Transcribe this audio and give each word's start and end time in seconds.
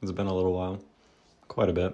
It's 0.00 0.12
been 0.12 0.28
a 0.28 0.34
little 0.34 0.52
while, 0.52 0.78
quite 1.48 1.68
a 1.68 1.72
bit. 1.72 1.92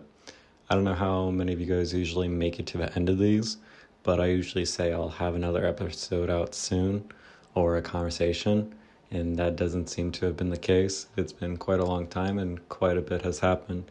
I 0.69 0.75
don't 0.75 0.85
know 0.85 0.93
how 0.93 1.31
many 1.31 1.55
of 1.55 1.61
you 1.61 1.65
guys 1.65 1.95
usually 1.95 2.29
make 2.29 2.61
it 2.61 2.67
to 2.67 2.77
the 2.77 2.95
end 2.95 3.09
of 3.09 3.19
these, 3.19 3.57
but 4.03 4.21
I 4.21 4.27
usually 4.27 4.67
say 4.67 4.93
I'll 4.93 5.09
have 5.09 5.35
another 5.35 5.65
episode 5.65 6.29
out 6.29 6.55
soon 6.55 7.11
or 7.55 7.79
a 7.79 7.83
conversation, 7.83 8.75
and 9.11 9.39
that 9.39 9.57
doesn't 9.57 9.89
seem 9.89 10.13
to 10.13 10.27
have 10.27 10.37
been 10.37 10.51
the 10.51 10.59
case. 10.59 11.07
It's 11.17 11.33
been 11.33 11.57
quite 11.57 11.81
a 11.81 11.85
long 11.87 12.07
time 12.07 12.39
and 12.39 12.69
quite 12.69 12.99
a 12.99 13.01
bit 13.01 13.23
has 13.23 13.39
happened. 13.39 13.91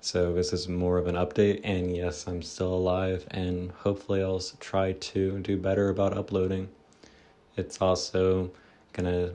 So, 0.00 0.34
this 0.34 0.52
is 0.52 0.66
more 0.66 0.98
of 0.98 1.06
an 1.06 1.14
update, 1.14 1.60
and 1.62 1.96
yes, 1.96 2.26
I'm 2.26 2.42
still 2.42 2.74
alive, 2.74 3.24
and 3.30 3.70
hopefully, 3.70 4.20
I'll 4.20 4.42
try 4.58 4.94
to 4.94 5.38
do 5.38 5.56
better 5.56 5.90
about 5.90 6.18
uploading. 6.18 6.70
It's 7.56 7.80
also 7.80 8.50
gonna 8.92 9.34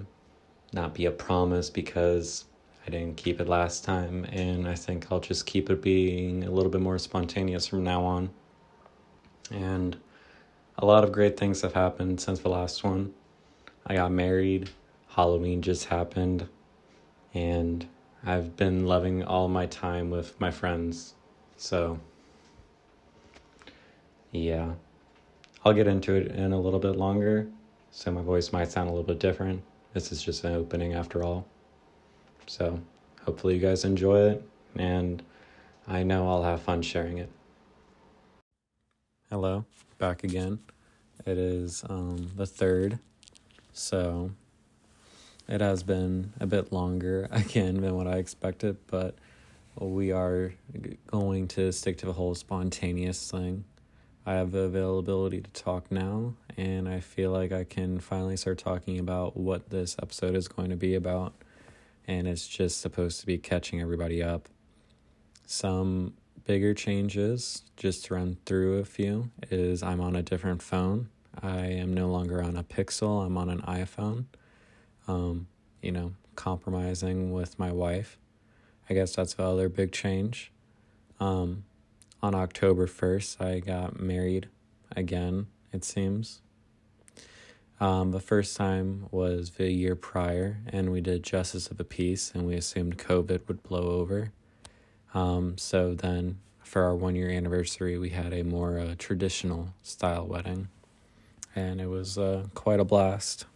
not 0.73 0.93
be 0.93 1.05
a 1.05 1.11
promise 1.11 1.69
because 1.69 2.43
I 2.85 2.89
didn't 2.89 3.15
keep 3.15 3.39
it 3.39 3.47
last 3.47 3.85
time, 3.85 4.25
and 4.25 4.67
I 4.67 4.75
think 4.75 5.07
I'll 5.09 5.21
just 5.21 5.45
keep 5.45 5.69
it 5.69 5.81
being 5.81 6.43
a 6.43 6.51
little 6.51 6.71
bit 6.71 6.81
more 6.81 6.99
spontaneous 6.99 7.67
from 7.67 7.83
now 7.83 8.03
on. 8.03 8.29
And 9.51 9.97
a 10.77 10.85
lot 10.85 11.03
of 11.03 11.11
great 11.11 11.37
things 11.37 11.61
have 11.61 11.73
happened 11.73 12.19
since 12.19 12.39
the 12.39 12.49
last 12.49 12.83
one. 12.83 13.13
I 13.87 13.95
got 13.95 14.11
married, 14.11 14.69
Halloween 15.07 15.61
just 15.61 15.85
happened, 15.85 16.47
and 17.33 17.87
I've 18.25 18.57
been 18.57 18.85
loving 18.85 19.23
all 19.23 19.47
my 19.47 19.65
time 19.65 20.09
with 20.09 20.39
my 20.41 20.51
friends. 20.51 21.13
So, 21.55 21.99
yeah. 24.31 24.73
I'll 25.63 25.73
get 25.73 25.87
into 25.87 26.15
it 26.15 26.27
in 26.27 26.51
a 26.51 26.59
little 26.59 26.79
bit 26.79 26.97
longer, 26.97 27.47
so 27.91 28.11
my 28.11 28.21
voice 28.21 28.51
might 28.51 28.71
sound 28.71 28.89
a 28.89 28.91
little 28.91 29.07
bit 29.07 29.19
different. 29.19 29.63
This 29.93 30.11
is 30.11 30.21
just 30.21 30.43
an 30.43 30.53
opening 30.53 30.93
after 30.93 31.23
all. 31.23 31.45
So, 32.45 32.79
hopefully, 33.25 33.55
you 33.55 33.61
guys 33.61 33.85
enjoy 33.85 34.29
it, 34.29 34.43
and 34.75 35.23
I 35.87 36.03
know 36.03 36.29
I'll 36.29 36.43
have 36.43 36.61
fun 36.61 36.81
sharing 36.81 37.17
it. 37.17 37.29
Hello, 39.29 39.65
back 39.97 40.23
again. 40.23 40.59
It 41.25 41.37
is 41.37 41.83
um, 41.89 42.31
the 42.35 42.45
third, 42.45 42.99
so 43.71 44.31
it 45.47 45.61
has 45.61 45.83
been 45.83 46.33
a 46.39 46.45
bit 46.45 46.71
longer 46.71 47.27
again 47.31 47.81
than 47.81 47.95
what 47.95 48.07
I 48.07 48.17
expected, 48.17 48.77
but 48.87 49.15
we 49.79 50.11
are 50.11 50.53
going 51.07 51.47
to 51.49 51.71
stick 51.71 51.97
to 51.99 52.05
the 52.05 52.13
whole 52.13 52.35
spontaneous 52.35 53.31
thing. 53.31 53.65
I 54.25 54.33
have 54.33 54.51
the 54.51 54.59
availability 54.59 55.41
to 55.41 55.49
talk 55.51 55.91
now, 55.91 56.35
and 56.55 56.87
I 56.87 57.01
feel 57.01 57.31
like 57.31 57.51
I 57.51 57.63
can 57.65 57.99
finally 57.99 58.37
start 58.37 58.57
talking 58.57 58.99
about 58.99 59.35
what 59.35 59.69
this 59.69 59.95
episode 60.01 60.35
is 60.35 60.47
going 60.47 60.69
to 60.69 60.77
be 60.77 60.95
about. 60.95 61.33
And 62.07 62.27
it's 62.27 62.47
just 62.47 62.81
supposed 62.81 63.19
to 63.21 63.25
be 63.25 63.37
catching 63.37 63.81
everybody 63.81 64.21
up. 64.21 64.49
Some 65.45 66.13
bigger 66.45 66.73
changes, 66.73 67.63
just 67.77 68.05
to 68.05 68.15
run 68.15 68.37
through 68.45 68.79
a 68.79 68.85
few, 68.85 69.31
is 69.49 69.81
I'm 69.81 70.01
on 70.01 70.15
a 70.15 70.21
different 70.21 70.61
phone. 70.61 71.09
I 71.41 71.65
am 71.65 71.93
no 71.93 72.07
longer 72.07 72.43
on 72.43 72.57
a 72.57 72.63
Pixel, 72.63 73.25
I'm 73.25 73.37
on 73.37 73.49
an 73.49 73.61
iPhone. 73.61 74.25
Um, 75.07 75.47
you 75.81 75.91
know, 75.91 76.13
compromising 76.35 77.31
with 77.31 77.57
my 77.59 77.71
wife. 77.71 78.17
I 78.89 78.93
guess 78.93 79.15
that's 79.15 79.35
the 79.35 79.43
other 79.43 79.69
big 79.69 79.91
change. 79.91 80.51
Um, 81.19 81.63
on 82.21 82.35
October 82.35 82.87
1st, 82.87 83.41
I 83.41 83.59
got 83.59 83.99
married 83.99 84.49
again, 84.95 85.47
it 85.71 85.83
seems. 85.83 86.41
Um, 87.83 88.11
the 88.11 88.21
first 88.21 88.55
time 88.55 89.07
was 89.11 89.49
the 89.57 89.69
year 89.69 89.97
prior, 89.97 90.61
and 90.67 90.89
we 90.89 91.01
did 91.01 91.21
Justice 91.21 91.67
of 91.67 91.75
the 91.75 91.83
Peace, 91.83 92.31
and 92.33 92.47
we 92.47 92.55
assumed 92.55 92.97
COVID 92.97 93.45
would 93.49 93.61
blow 93.61 93.99
over. 93.99 94.31
Um, 95.13 95.57
so 95.57 95.93
then, 95.93 96.39
for 96.63 96.83
our 96.83 96.95
one 96.95 97.13
year 97.13 97.29
anniversary, 97.29 97.97
we 97.97 98.11
had 98.11 98.31
a 98.31 98.41
more 98.41 98.79
uh, 98.79 98.95
traditional 98.97 99.73
style 99.81 100.25
wedding, 100.25 100.69
and 101.57 101.81
it 101.81 101.87
was 101.87 102.17
uh, 102.17 102.45
quite 102.53 102.79
a 102.79 102.85
blast. 102.85 103.47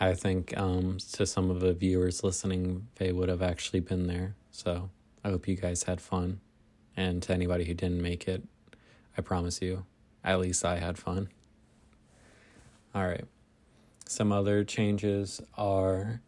I 0.00 0.14
think 0.14 0.58
um, 0.58 0.98
to 1.12 1.24
some 1.24 1.52
of 1.52 1.60
the 1.60 1.72
viewers 1.72 2.24
listening, 2.24 2.88
they 2.96 3.12
would 3.12 3.28
have 3.28 3.42
actually 3.42 3.78
been 3.78 4.08
there. 4.08 4.34
So 4.50 4.90
I 5.22 5.28
hope 5.28 5.46
you 5.46 5.54
guys 5.54 5.84
had 5.84 6.00
fun. 6.00 6.40
And 6.96 7.22
to 7.22 7.32
anybody 7.32 7.64
who 7.64 7.74
didn't 7.74 8.02
make 8.02 8.26
it, 8.26 8.42
I 9.16 9.20
promise 9.20 9.62
you, 9.62 9.86
at 10.24 10.40
least 10.40 10.64
I 10.64 10.78
had 10.80 10.98
fun. 10.98 11.28
All 12.94 13.06
right. 13.06 13.24
Some 14.06 14.32
other 14.32 14.64
changes 14.64 15.40
are 15.56 16.20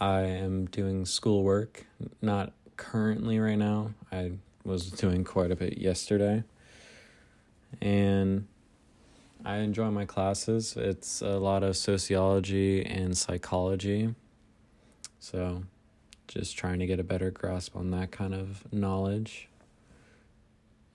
I 0.00 0.20
am 0.22 0.64
doing 0.64 1.04
schoolwork, 1.04 1.84
not 2.22 2.54
currently 2.78 3.38
right 3.38 3.58
now. 3.58 3.90
I 4.10 4.32
was 4.64 4.90
doing 4.90 5.24
quite 5.24 5.50
a 5.50 5.56
bit 5.56 5.76
yesterday. 5.76 6.44
And 7.82 8.46
I 9.44 9.58
enjoy 9.58 9.90
my 9.90 10.06
classes. 10.06 10.74
It's 10.78 11.20
a 11.20 11.38
lot 11.38 11.62
of 11.62 11.76
sociology 11.76 12.82
and 12.82 13.16
psychology. 13.16 14.14
So, 15.20 15.64
just 16.28 16.56
trying 16.56 16.78
to 16.78 16.86
get 16.86 16.98
a 16.98 17.04
better 17.04 17.30
grasp 17.30 17.76
on 17.76 17.90
that 17.90 18.10
kind 18.10 18.34
of 18.34 18.64
knowledge. 18.72 19.48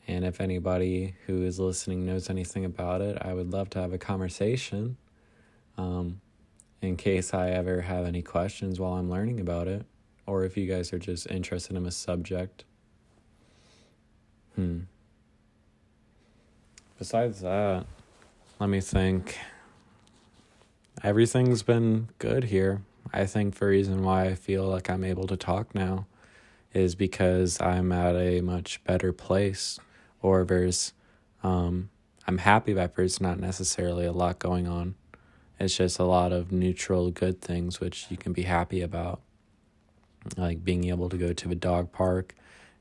And 0.08 0.26
if 0.26 0.42
anybody 0.42 1.14
who 1.28 1.44
is 1.44 1.60
listening 1.60 2.08
knows 2.08 2.28
anything 2.28 2.66
about 2.66 3.02
it, 3.02 3.20
I 3.22 3.36
would 3.36 3.52
love 3.52 3.70
to 3.72 3.80
have 3.80 3.94
a 3.94 4.00
conversation 4.00 4.98
um, 5.78 6.22
in 6.82 6.98
case 6.98 7.34
I 7.34 7.50
ever 7.52 7.82
have 7.82 8.06
any 8.06 8.22
questions 8.22 8.80
while 8.80 8.94
I'm 8.94 9.10
learning 9.10 9.40
about 9.40 9.68
it, 9.68 9.86
or 10.26 10.44
if 10.44 10.58
you 10.58 10.66
guys 10.66 10.94
are 10.94 11.00
just 11.00 11.30
interested 11.30 11.76
in 11.76 11.86
a 11.86 11.92
subject. 11.92 12.66
Hmm. 14.56 14.82
Besides 16.98 17.42
that, 17.42 17.86
let 18.60 18.70
me 18.70 18.82
think. 18.82 19.38
Everything's 21.04 21.64
been 21.64 22.10
good 22.20 22.46
here. 22.46 22.84
I 23.12 23.26
think 23.26 23.56
the 23.56 23.66
reason 23.66 24.04
why 24.04 24.26
I 24.26 24.36
feel 24.36 24.66
like 24.66 24.90
I'm 24.90 25.04
able 25.04 25.26
to 25.28 25.36
talk 25.36 25.74
now 25.74 26.06
is 26.74 26.94
because 26.94 27.60
I'm 27.60 27.92
at 27.92 28.16
a 28.16 28.42
much 28.42 28.84
better 28.84 29.12
place, 29.12 29.80
or 30.22 30.46
there's, 30.46 30.94
um, 31.44 31.90
I'm 32.28 32.38
happy 32.38 32.74
that 32.74 32.96
there's 32.96 33.20
not 33.20 33.40
necessarily 33.40 34.06
a 34.06 34.12
lot 34.12 34.38
going 34.38 34.68
on. 34.68 34.96
It's 35.62 35.78
just 35.78 36.00
a 36.00 36.06
lot 36.06 36.32
of 36.32 36.52
neutral 36.52 37.12
good 37.12 37.40
things 37.40 37.80
which 37.80 38.08
you 38.10 38.18
can 38.18 38.34
be 38.34 38.42
happy 38.42 38.82
about, 38.82 39.22
like 40.36 40.64
being 40.64 40.86
able 40.86 41.08
to 41.08 41.18
go 41.18 41.34
to 41.34 41.48
the 41.48 41.54
dog 41.54 41.92
park 41.92 42.34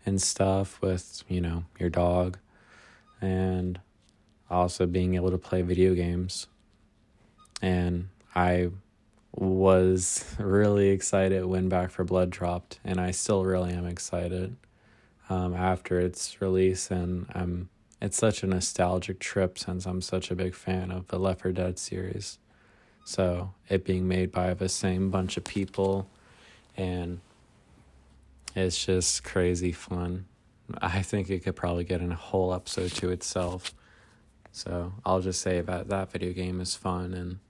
and 0.07 0.21
stuff 0.21 0.81
with 0.81 1.23
you 1.29 1.43
know 1.43 1.65
your 1.79 1.91
dog, 1.91 2.39
and 3.21 3.79
also 4.49 4.87
being 4.87 5.15
able 5.15 5.31
to 5.31 5.37
play 5.37 5.61
video 5.61 5.95
games. 5.95 6.47
And 7.61 8.09
I 8.35 8.71
was 9.31 10.25
really 10.39 10.89
excited 10.89 11.45
when 11.45 11.69
Back 11.69 11.91
4 11.91 12.07
Blood 12.07 12.31
dropped, 12.31 12.81
and 12.83 12.99
I 12.99 13.11
still 13.11 13.45
really 13.45 13.75
am 13.75 13.85
excited 13.85 14.57
um, 15.29 15.55
after 15.55 16.01
its 16.01 16.41
release. 16.41 16.91
And 16.91 17.27
um, 17.35 17.69
it's 18.01 18.17
such 18.17 18.43
a 18.43 18.47
nostalgic 18.47 19.19
trip 19.19 19.59
since 19.59 19.85
I'm 19.85 20.01
such 20.01 20.31
a 20.31 20.35
big 20.35 20.55
fan 20.55 20.91
of 20.91 21.09
the 21.09 21.19
Left 21.19 21.43
4 21.43 21.53
Dead 21.53 21.79
series. 21.79 22.39
So 23.11 23.51
it 23.69 23.85
being 23.85 24.07
made 24.07 24.31
by 24.31 24.55
the 24.55 24.69
same 24.69 25.11
bunch 25.11 25.37
of 25.37 25.43
people, 25.43 26.09
and 26.77 27.19
it's 28.55 28.87
just 28.87 29.25
crazy 29.25 29.73
fun. 29.73 30.27
I 30.81 31.03
think 31.03 31.29
it 31.29 31.41
could 31.41 31.57
probably 31.57 31.83
get 31.83 32.03
in 32.03 32.13
a 32.13 32.15
whole 32.15 32.55
episode 32.55 32.93
to 32.93 33.11
itself. 33.11 33.75
So 34.53 34.93
I'll 35.05 35.21
just 35.21 35.41
say 35.41 35.61
that 35.61 35.89
that 35.89 36.13
video 36.13 36.33
game 36.33 36.61
is 36.61 36.77
fun. 36.77 37.13
And 37.13 37.41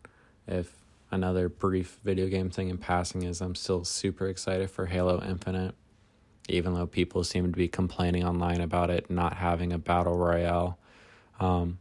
if 0.48 0.72
another 1.10 1.50
brief 1.50 1.98
video 2.04 2.28
game 2.28 2.48
thing 2.48 2.70
in 2.70 2.78
passing 2.78 3.24
is, 3.24 3.42
I'm 3.42 3.54
still 3.54 3.84
super 3.84 4.28
excited 4.28 4.70
for 4.70 4.86
Halo 4.86 5.22
Infinite, 5.22 5.74
even 6.48 6.72
though 6.72 6.86
people 6.86 7.22
seem 7.22 7.52
to 7.52 7.58
be 7.58 7.68
complaining 7.68 8.24
online 8.24 8.62
about 8.62 8.88
it 8.88 9.10
not 9.10 9.34
having 9.34 9.74
a 9.74 9.78
battle 9.78 10.16
royale. 10.16 10.78
Um, 11.38 11.80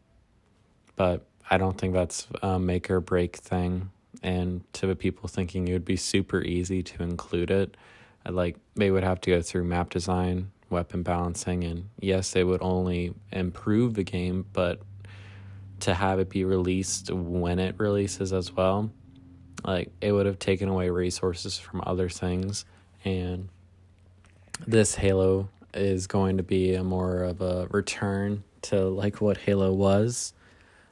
but 0.98 1.29
I 1.50 1.58
don't 1.58 1.78
think 1.78 1.94
that's 1.94 2.28
a 2.42 2.60
make 2.60 2.90
or 2.90 3.02
break 3.02 3.38
thing. 3.38 3.90
And 4.22 4.62
to 4.74 4.88
the 4.88 4.96
people 4.96 5.30
thinking 5.30 5.68
it 5.68 5.74
would 5.74 5.86
be 5.86 5.96
super 5.96 6.42
easy 6.42 6.84
to 6.84 7.04
include 7.04 7.52
it, 7.52 7.76
I'd 8.26 8.34
like 8.34 8.58
they 8.76 8.92
would 8.92 9.04
have 9.04 9.22
to 9.22 9.32
go 9.32 9.42
through 9.42 9.64
map 9.64 9.90
design, 9.90 10.52
weapon 10.70 11.04
balancing, 11.04 11.64
and 11.64 11.90
yes, 12.00 12.36
it 12.36 12.44
would 12.44 12.62
only 12.62 13.14
improve 13.32 13.94
the 13.94 14.04
game, 14.04 14.46
but 14.52 14.82
to 15.82 15.94
have 15.94 16.20
it 16.20 16.30
be 16.30 16.44
released 16.44 17.10
when 17.12 17.60
it 17.60 17.76
releases 17.78 18.34
as 18.34 18.52
well 18.52 18.92
like 19.64 19.92
it 20.02 20.12
would 20.12 20.26
have 20.26 20.40
taken 20.40 20.70
away 20.70 20.90
resources 20.90 21.58
from 21.58 21.82
other 21.86 22.10
things 22.10 22.66
and 23.06 23.50
this 24.68 24.96
halo 24.96 25.50
is 25.74 26.08
going 26.08 26.38
to 26.38 26.44
be 26.44 26.74
a 26.74 26.84
more 26.84 27.24
of 27.24 27.42
a 27.42 27.68
return 27.72 28.44
to 28.62 28.86
like 28.86 29.22
what 29.22 29.38
halo 29.38 29.72
was 29.72 30.34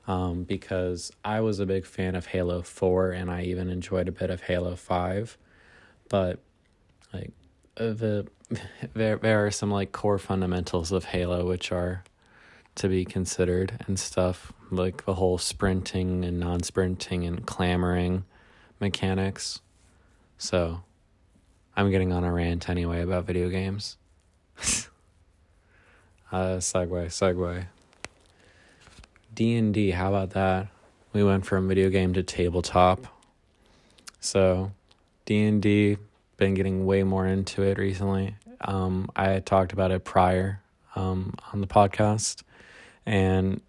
um, 0.07 0.43
because 0.43 1.11
i 1.23 1.39
was 1.39 1.59
a 1.59 1.65
big 1.65 1.85
fan 1.85 2.15
of 2.15 2.27
halo 2.27 2.61
4 2.61 3.11
and 3.11 3.29
i 3.29 3.43
even 3.43 3.69
enjoyed 3.69 4.07
a 4.07 4.11
bit 4.11 4.29
of 4.29 4.41
halo 4.41 4.75
5 4.75 5.37
but 6.09 6.39
like 7.13 7.31
uh, 7.77 7.93
the 7.93 8.27
there 8.93 9.17
there 9.17 9.45
are 9.45 9.51
some 9.51 9.71
like 9.71 9.91
core 9.91 10.17
fundamentals 10.17 10.91
of 10.91 11.05
Halo 11.05 11.47
which 11.47 11.71
are 11.71 12.03
to 12.75 12.87
be 12.87 13.05
considered 13.05 13.83
and 13.87 13.99
stuff 13.99 14.53
like 14.69 15.05
the 15.05 15.15
whole 15.15 15.37
sprinting 15.37 16.23
and 16.23 16.39
non-sprinting 16.39 17.25
and 17.25 17.45
clamoring 17.45 18.23
mechanics. 18.79 19.61
So, 20.37 20.83
I'm 21.75 21.89
getting 21.89 22.11
on 22.11 22.23
a 22.23 22.31
rant 22.31 22.69
anyway 22.69 23.01
about 23.01 23.25
video 23.25 23.49
games. 23.49 23.97
uh 26.31 26.57
segue, 26.57 27.07
segue. 27.07 27.65
D&D, 29.37 29.91
how 29.91 30.07
about 30.07 30.31
that? 30.31 30.67
We 31.13 31.23
went 31.23 31.45
from 31.45 31.67
video 31.67 31.91
game 31.91 32.11
to 32.15 32.23
tabletop. 32.23 33.05
So, 34.19 34.71
D&D 35.25 35.97
been 36.37 36.55
getting 36.55 36.87
way 36.87 37.03
more 37.03 37.27
into 37.27 37.61
it 37.61 37.77
recently. 37.77 38.33
Um, 38.61 39.11
I 39.15 39.37
talked 39.41 39.73
about 39.73 39.91
it 39.91 40.03
prior 40.03 40.63
um, 40.95 41.35
on 41.53 41.61
the 41.61 41.67
podcast, 41.67 42.41
and 43.05 43.61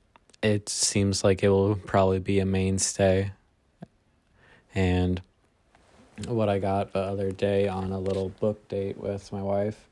it 0.42 0.70
seems 0.70 1.22
like 1.22 1.42
it 1.42 1.50
will 1.50 1.74
probably 1.74 2.18
be 2.18 2.40
a 2.40 2.46
mainstay. 2.46 3.32
And 4.74 5.20
what 6.26 6.48
I 6.48 6.60
got 6.60 6.94
the 6.94 7.00
other 7.00 7.30
day 7.30 7.68
on 7.68 7.92
a 7.92 7.98
little 7.98 8.30
book 8.30 8.66
date 8.68 8.96
with 8.96 9.30
my 9.34 9.42
wife 9.42 9.86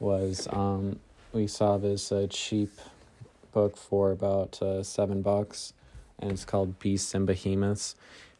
was 0.00 0.46
um, 0.50 0.98
we 1.32 1.46
saw 1.46 1.78
this 1.78 2.12
uh, 2.12 2.26
cheap 2.28 2.70
book 3.54 3.76
for 3.76 4.10
about 4.10 4.60
uh, 4.60 4.82
seven 4.82 5.22
bucks, 5.22 5.72
and 6.18 6.32
it's 6.32 6.44
called 6.44 6.78
Beasts 6.78 7.14
and 7.14 7.26
Behemoths. 7.26 7.94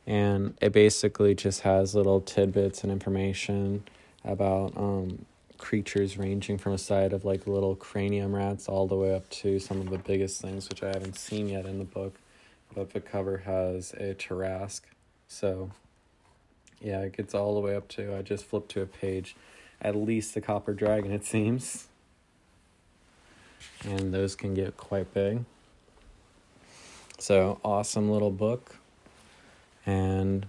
And 0.07 0.55
it 0.61 0.73
basically 0.73 1.35
just 1.35 1.63
has 1.63 1.95
little 1.95 2.21
tidbits 2.21 2.83
and 2.83 2.93
information 2.93 3.85
about 4.23 4.77
um, 4.77 5.25
creatures 5.57 6.19
ranging 6.19 6.59
from 6.59 6.73
a 6.73 6.79
side 6.79 7.13
of 7.13 7.25
like 7.25 7.47
little 7.47 7.75
cranium 7.75 8.35
rats 8.35 8.69
all 8.69 8.87
the 8.87 8.97
way 8.97 9.15
up 9.15 9.29
to 9.31 9.59
some 9.59 9.81
of 9.81 9.89
the 9.89 9.99
biggest 9.99 10.43
things 10.43 10.69
which 10.69 10.83
I 10.83 10.89
haven't 10.89 11.17
seen 11.17 11.49
yet 11.49 11.65
in 11.65 11.79
the 11.79 11.85
book 11.85 12.15
but 12.75 12.91
the 12.91 13.01
cover 13.01 13.39
has 13.39 13.93
a 13.93 14.15
Tarrasque. 14.15 14.83
So 15.29 15.71
yeah 16.81 17.01
it 17.01 17.17
gets 17.17 17.35
all 17.35 17.55
the 17.55 17.61
way 17.61 17.77
up 17.77 17.89
to 17.89 18.15
I 18.17 18.23
just 18.23 18.45
flipped 18.45 18.71
to 18.73 18.83
a 18.83 18.87
page 18.87 19.37
at 19.81 19.95
least 19.97 20.35
the 20.35 20.41
copper 20.41 20.75
dragon 20.75 21.13
it 21.13 21.25
seems 21.25 21.89
and 23.85 24.13
those 24.13 24.35
can 24.35 24.55
get 24.55 24.77
quite 24.77 25.13
big 25.15 25.45
so 27.19 27.61
awesome 27.65 28.11
little 28.11 28.31
book 28.31 28.77
and 29.87 30.47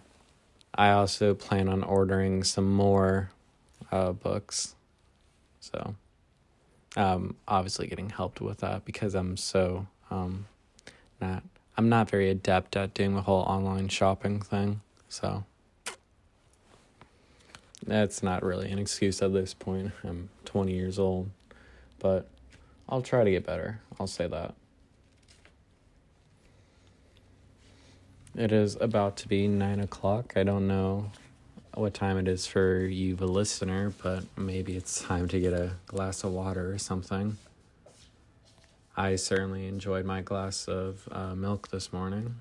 I 0.77 0.91
also 0.91 1.33
plan 1.33 1.69
on 1.69 1.83
ordering 1.83 2.43
some 2.43 2.71
more 2.73 3.31
uh, 3.91 4.11
books. 4.11 4.75
So, 5.61 5.95
um, 6.97 7.35
obviously 7.47 7.87
getting 7.87 8.09
helped 8.09 8.41
with 8.41 8.59
that 8.59 8.83
because 8.83 9.15
I'm 9.15 9.37
so 9.37 9.87
um, 10.11 10.45
not 11.21 11.43
I'm 11.77 11.89
not 11.89 12.09
very 12.09 12.29
adept 12.29 12.75
at 12.75 12.93
doing 12.93 13.15
the 13.15 13.21
whole 13.21 13.41
online 13.41 13.89
shopping 13.89 14.41
thing. 14.41 14.81
So 15.09 15.45
that's 17.85 18.21
not 18.21 18.43
really 18.43 18.71
an 18.71 18.79
excuse 18.79 19.21
at 19.21 19.33
this 19.33 19.53
point. 19.53 19.91
I'm 20.03 20.29
20 20.45 20.73
years 20.73 20.99
old, 20.99 21.29
but 21.99 22.27
I'll 22.87 23.01
try 23.01 23.23
to 23.23 23.31
get 23.31 23.45
better. 23.45 23.81
I'll 23.99 24.07
say 24.07 24.27
that. 24.27 24.53
It 28.35 28.51
is 28.51 28.75
about 28.79 29.15
to 29.17 29.27
be 29.27 29.47
nine 29.47 29.79
o'clock. 29.79 30.33
I 30.35 30.43
don't 30.43 30.67
know 30.67 31.11
what 31.73 31.93
time 31.93 32.17
it 32.17 32.27
is 32.27 32.45
for 32.45 32.79
you, 32.79 33.15
the 33.15 33.27
listener, 33.27 33.93
but 34.03 34.25
maybe 34.37 34.75
it's 34.75 35.01
time 35.01 35.27
to 35.29 35.39
get 35.39 35.53
a 35.53 35.71
glass 35.87 36.23
of 36.23 36.31
water 36.31 36.71
or 36.71 36.77
something. 36.77 37.37
I 38.97 39.15
certainly 39.15 39.67
enjoyed 39.67 40.05
my 40.05 40.21
glass 40.21 40.67
of 40.67 41.07
uh, 41.11 41.35
milk 41.35 41.69
this 41.69 41.91
morning, 41.91 42.35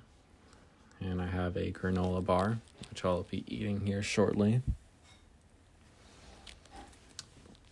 and 1.00 1.20
I 1.20 1.26
have 1.26 1.56
a 1.56 1.72
granola 1.72 2.24
bar, 2.24 2.58
which 2.90 3.04
I'll 3.04 3.24
be 3.24 3.44
eating 3.48 3.86
here 3.86 4.02
shortly. 4.02 4.62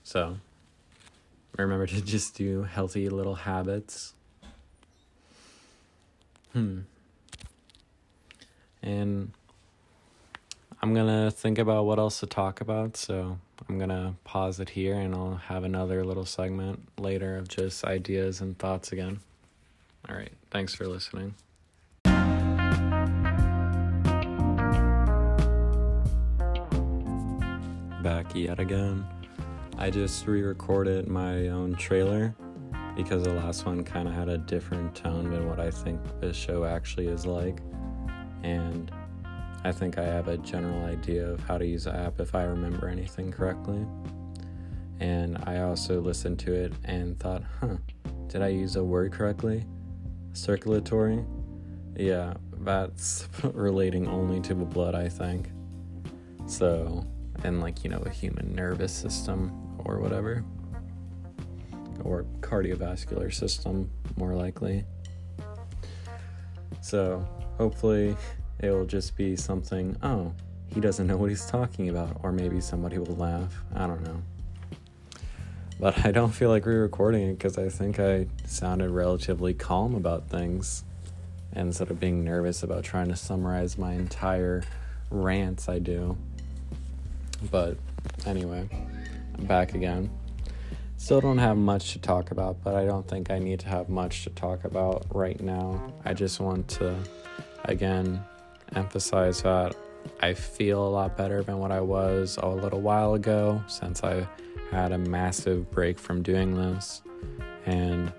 So, 0.02 0.38
remember 1.56 1.86
to 1.86 2.00
just 2.04 2.36
do 2.36 2.62
healthy 2.62 3.08
little 3.08 3.34
habits. 3.34 4.14
Hmm 6.52 6.80
and 8.82 9.32
I'm 10.82 10.94
gonna 10.94 11.30
think 11.30 11.58
about 11.58 11.84
what 11.84 11.98
else 11.98 12.20
to 12.20 12.26
talk 12.26 12.60
about. 12.60 12.96
So 12.96 13.38
I'm 13.68 13.78
gonna 13.78 14.14
pause 14.24 14.58
it 14.60 14.70
here 14.70 14.94
and 14.94 15.14
I'll 15.14 15.36
have 15.36 15.64
another 15.64 16.04
little 16.04 16.26
segment 16.26 16.88
later 16.98 17.36
of 17.36 17.48
just 17.48 17.84
ideas 17.84 18.40
and 18.40 18.58
thoughts 18.58 18.92
again. 18.92 19.20
All 20.08 20.16
right. 20.16 20.32
Thanks 20.50 20.74
for 20.74 20.86
listening. 20.86 21.34
Back 28.02 28.34
yet 28.34 28.58
again. 28.58 29.06
I 29.82 29.90
just 29.90 30.28
re 30.28 30.42
recorded 30.42 31.08
my 31.08 31.48
own 31.48 31.74
trailer 31.74 32.36
because 32.94 33.24
the 33.24 33.34
last 33.34 33.66
one 33.66 33.82
kind 33.82 34.06
of 34.06 34.14
had 34.14 34.28
a 34.28 34.38
different 34.38 34.94
tone 34.94 35.28
than 35.28 35.48
what 35.48 35.58
I 35.58 35.72
think 35.72 36.00
this 36.20 36.36
show 36.36 36.64
actually 36.64 37.08
is 37.08 37.26
like 37.26 37.58
and 38.44 38.92
I 39.64 39.72
think 39.72 39.98
I 39.98 40.04
have 40.04 40.28
a 40.28 40.36
general 40.36 40.84
idea 40.84 41.28
of 41.28 41.40
how 41.40 41.58
to 41.58 41.66
use 41.66 41.82
the 41.82 41.96
app 41.96 42.20
if 42.20 42.36
I 42.36 42.44
remember 42.44 42.86
anything 42.86 43.32
correctly. 43.32 43.84
And 45.00 45.36
I 45.46 45.62
also 45.62 46.00
listened 46.00 46.38
to 46.40 46.52
it 46.54 46.74
and 46.84 47.18
thought, 47.18 47.42
huh, 47.60 47.78
did 48.28 48.40
I 48.40 48.48
use 48.48 48.76
a 48.76 48.84
word 48.84 49.10
correctly? 49.10 49.64
Circulatory? 50.32 51.24
Yeah, 51.96 52.34
that's 52.58 53.28
relating 53.52 54.06
only 54.06 54.40
to 54.42 54.54
the 54.54 54.64
blood, 54.64 54.94
I 54.94 55.08
think. 55.08 55.50
So, 56.46 57.04
and 57.42 57.60
like, 57.60 57.82
you 57.82 57.90
know, 57.90 58.02
a 58.06 58.10
human 58.10 58.54
nervous 58.54 58.92
system 58.92 59.71
or 59.84 59.98
whatever. 59.98 60.44
Or 62.04 62.24
cardiovascular 62.40 63.32
system, 63.32 63.90
more 64.16 64.34
likely. 64.34 64.84
So, 66.80 67.26
hopefully 67.58 68.16
it 68.60 68.70
will 68.70 68.86
just 68.86 69.16
be 69.16 69.36
something, 69.36 69.96
oh, 70.02 70.32
he 70.68 70.80
doesn't 70.80 71.06
know 71.06 71.16
what 71.16 71.28
he's 71.28 71.46
talking 71.46 71.88
about, 71.88 72.18
or 72.22 72.32
maybe 72.32 72.60
somebody 72.60 72.98
will 72.98 73.16
laugh. 73.16 73.62
I 73.74 73.86
don't 73.86 74.02
know. 74.02 74.22
But 75.78 76.04
I 76.06 76.12
don't 76.12 76.30
feel 76.30 76.48
like 76.48 76.64
re 76.64 76.76
recording 76.76 77.28
it 77.28 77.38
because 77.38 77.58
I 77.58 77.68
think 77.68 77.98
I 77.98 78.26
sounded 78.46 78.90
relatively 78.90 79.52
calm 79.52 79.94
about 79.94 80.28
things 80.28 80.84
instead 81.54 81.90
of 81.90 82.00
being 82.00 82.24
nervous 82.24 82.62
about 82.62 82.84
trying 82.84 83.08
to 83.08 83.16
summarize 83.16 83.76
my 83.76 83.92
entire 83.92 84.62
rants 85.10 85.68
I 85.68 85.78
do. 85.78 86.16
But 87.50 87.76
anyway, 88.24 88.68
I'm 89.38 89.46
back 89.46 89.74
again. 89.74 90.10
Still 90.96 91.20
don't 91.20 91.38
have 91.38 91.56
much 91.56 91.92
to 91.94 91.98
talk 91.98 92.30
about, 92.30 92.62
but 92.62 92.74
I 92.74 92.84
don't 92.84 93.06
think 93.08 93.30
I 93.30 93.38
need 93.38 93.60
to 93.60 93.68
have 93.68 93.88
much 93.88 94.24
to 94.24 94.30
talk 94.30 94.64
about 94.64 95.04
right 95.14 95.40
now. 95.40 95.92
I 96.04 96.14
just 96.14 96.38
want 96.38 96.68
to 96.68 96.96
again 97.64 98.22
emphasize 98.74 99.42
that 99.42 99.74
I 100.20 100.34
feel 100.34 100.86
a 100.86 100.88
lot 100.88 101.16
better 101.16 101.42
than 101.42 101.58
what 101.58 101.72
I 101.72 101.80
was 101.80 102.38
a 102.40 102.48
little 102.48 102.80
while 102.80 103.14
ago 103.14 103.62
since 103.66 104.04
I 104.04 104.26
had 104.70 104.92
a 104.92 104.98
massive 104.98 105.70
break 105.70 105.98
from 105.98 106.22
doing 106.22 106.54
this. 106.54 107.02
And 107.66 108.12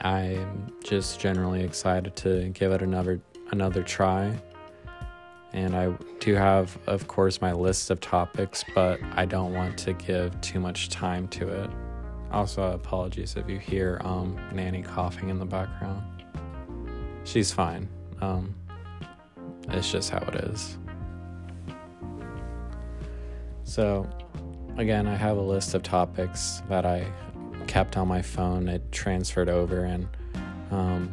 I'm 0.00 0.72
just 0.84 1.18
generally 1.18 1.62
excited 1.62 2.14
to 2.16 2.48
give 2.50 2.72
it 2.72 2.82
another 2.82 3.20
another 3.50 3.82
try. 3.82 4.38
And 5.52 5.74
I 5.74 5.92
do 6.20 6.34
have, 6.34 6.76
of 6.86 7.08
course, 7.08 7.40
my 7.40 7.52
list 7.52 7.90
of 7.90 8.00
topics, 8.00 8.64
but 8.74 9.00
I 9.12 9.24
don't 9.24 9.54
want 9.54 9.78
to 9.78 9.94
give 9.94 10.38
too 10.40 10.60
much 10.60 10.90
time 10.90 11.26
to 11.28 11.48
it. 11.48 11.70
Also, 12.30 12.72
apologies 12.72 13.36
if 13.36 13.48
you 13.48 13.58
hear 13.58 14.00
um, 14.04 14.38
Nanny 14.52 14.82
coughing 14.82 15.30
in 15.30 15.38
the 15.38 15.46
background. 15.46 16.02
She's 17.24 17.50
fine. 17.50 17.88
Um, 18.20 18.54
it's 19.68 19.90
just 19.90 20.10
how 20.10 20.18
it 20.18 20.34
is. 20.36 20.76
So, 23.64 24.08
again, 24.76 25.06
I 25.06 25.14
have 25.14 25.36
a 25.36 25.42
list 25.42 25.74
of 25.74 25.82
topics 25.82 26.62
that 26.68 26.84
I 26.84 27.10
kept 27.66 27.96
on 27.96 28.08
my 28.08 28.22
phone. 28.22 28.68
It 28.68 28.92
transferred 28.92 29.48
over, 29.48 29.84
and 29.84 30.08
um, 30.70 31.12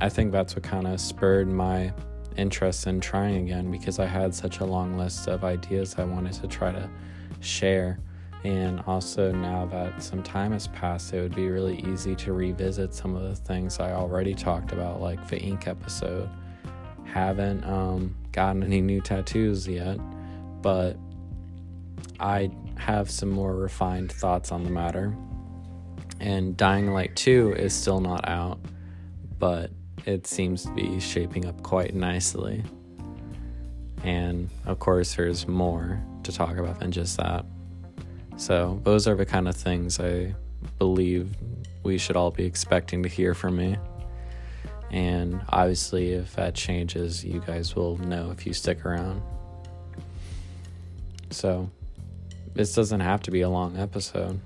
I 0.00 0.08
think 0.08 0.32
that's 0.32 0.54
what 0.54 0.62
kind 0.62 0.86
of 0.86 1.00
spurred 1.00 1.48
my 1.48 1.92
interest 2.36 2.86
in 2.86 3.00
trying 3.00 3.36
again 3.36 3.70
because 3.70 3.98
I 3.98 4.06
had 4.06 4.34
such 4.34 4.60
a 4.60 4.64
long 4.64 4.96
list 4.96 5.28
of 5.28 5.44
ideas 5.44 5.96
I 5.98 6.04
wanted 6.04 6.34
to 6.34 6.46
try 6.46 6.72
to 6.72 6.88
share. 7.40 7.98
And 8.44 8.80
also, 8.86 9.32
now 9.32 9.66
that 9.66 10.02
some 10.02 10.22
time 10.22 10.52
has 10.52 10.68
passed, 10.68 11.12
it 11.12 11.20
would 11.20 11.34
be 11.34 11.48
really 11.48 11.80
easy 11.80 12.14
to 12.16 12.32
revisit 12.32 12.94
some 12.94 13.16
of 13.16 13.22
the 13.22 13.34
things 13.34 13.80
I 13.80 13.92
already 13.92 14.34
talked 14.34 14.72
about, 14.72 15.00
like 15.00 15.26
the 15.28 15.38
ink 15.40 15.66
episode. 15.66 16.28
Haven't 17.04 17.64
um, 17.64 18.14
gotten 18.32 18.62
any 18.62 18.80
new 18.80 19.00
tattoos 19.00 19.66
yet, 19.66 19.98
but 20.62 20.96
I 22.20 22.50
have 22.76 23.10
some 23.10 23.30
more 23.30 23.56
refined 23.56 24.12
thoughts 24.12 24.52
on 24.52 24.62
the 24.62 24.70
matter. 24.70 25.16
And 26.20 26.56
Dying 26.56 26.92
Light 26.92 27.16
2 27.16 27.54
is 27.54 27.74
still 27.74 28.00
not 28.00 28.28
out, 28.28 28.60
but 29.38 29.70
it 30.08 30.26
seems 30.26 30.64
to 30.64 30.70
be 30.70 30.98
shaping 30.98 31.44
up 31.44 31.62
quite 31.62 31.94
nicely. 31.94 32.64
And 34.02 34.48
of 34.64 34.78
course, 34.78 35.14
there's 35.14 35.46
more 35.46 36.02
to 36.22 36.32
talk 36.32 36.56
about 36.56 36.80
than 36.80 36.92
just 36.92 37.18
that. 37.18 37.44
So, 38.38 38.80
those 38.84 39.06
are 39.06 39.14
the 39.14 39.26
kind 39.26 39.46
of 39.48 39.54
things 39.54 40.00
I 40.00 40.34
believe 40.78 41.36
we 41.82 41.98
should 41.98 42.16
all 42.16 42.30
be 42.30 42.46
expecting 42.46 43.02
to 43.02 43.08
hear 43.08 43.34
from 43.34 43.56
me. 43.56 43.76
And 44.90 45.42
obviously, 45.50 46.12
if 46.12 46.36
that 46.36 46.54
changes, 46.54 47.22
you 47.22 47.42
guys 47.46 47.76
will 47.76 47.98
know 47.98 48.30
if 48.30 48.46
you 48.46 48.54
stick 48.54 48.86
around. 48.86 49.20
So, 51.28 51.68
this 52.54 52.74
doesn't 52.74 53.00
have 53.00 53.20
to 53.24 53.30
be 53.30 53.42
a 53.42 53.50
long 53.50 53.76
episode. 53.76 54.40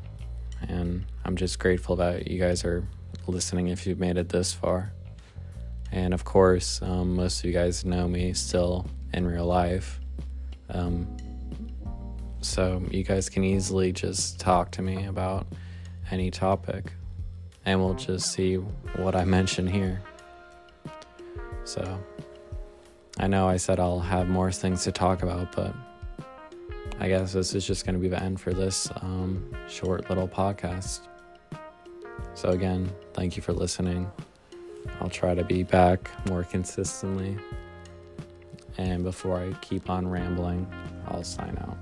And 0.68 1.04
I'm 1.24 1.36
just 1.36 1.60
grateful 1.60 1.94
that 1.96 2.26
you 2.26 2.40
guys 2.40 2.64
are 2.64 2.84
listening 3.28 3.68
if 3.68 3.86
you've 3.86 4.00
made 4.00 4.16
it 4.16 4.30
this 4.30 4.52
far. 4.52 4.92
And 5.92 6.14
of 6.14 6.24
course, 6.24 6.80
um, 6.82 7.14
most 7.14 7.40
of 7.40 7.44
you 7.44 7.52
guys 7.52 7.84
know 7.84 8.08
me 8.08 8.32
still 8.32 8.86
in 9.12 9.26
real 9.26 9.46
life. 9.46 10.00
Um, 10.70 11.16
so 12.40 12.82
you 12.90 13.04
guys 13.04 13.28
can 13.28 13.44
easily 13.44 13.92
just 13.92 14.40
talk 14.40 14.70
to 14.72 14.82
me 14.82 15.04
about 15.04 15.46
any 16.10 16.30
topic 16.30 16.92
and 17.64 17.80
we'll 17.80 17.94
just 17.94 18.32
see 18.32 18.56
what 18.56 19.14
I 19.14 19.24
mention 19.24 19.66
here. 19.66 20.02
So 21.64 21.98
I 23.18 23.26
know 23.26 23.48
I 23.48 23.56
said 23.56 23.78
I'll 23.78 24.00
have 24.00 24.28
more 24.28 24.50
things 24.50 24.84
to 24.84 24.92
talk 24.92 25.22
about, 25.22 25.54
but 25.54 25.74
I 26.98 27.08
guess 27.08 27.32
this 27.32 27.54
is 27.54 27.66
just 27.66 27.84
going 27.84 27.94
to 27.94 28.00
be 28.00 28.08
the 28.08 28.20
end 28.20 28.40
for 28.40 28.52
this 28.52 28.90
um, 29.02 29.54
short 29.68 30.08
little 30.08 30.28
podcast. 30.28 31.00
So, 32.34 32.50
again, 32.50 32.90
thank 33.12 33.36
you 33.36 33.42
for 33.42 33.52
listening. 33.52 34.10
I'll 35.00 35.10
try 35.10 35.34
to 35.34 35.44
be 35.44 35.62
back 35.62 36.10
more 36.28 36.44
consistently. 36.44 37.36
And 38.78 39.04
before 39.04 39.38
I 39.38 39.52
keep 39.60 39.90
on 39.90 40.08
rambling, 40.08 40.66
I'll 41.06 41.24
sign 41.24 41.56
out. 41.60 41.76